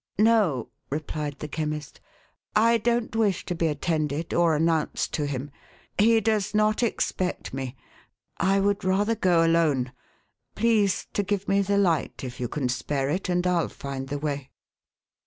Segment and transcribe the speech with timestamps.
[0.17, 1.99] "No," replied the Chemist,"
[2.71, 5.51] I don't wish to be attended, or announced to him.
[5.99, 7.75] He does not expect me.
[8.37, 9.91] I would rather go alone.
[10.55, 14.17] Please to give me the light, if you can spare it, and I'll find the
[14.17, 14.49] way.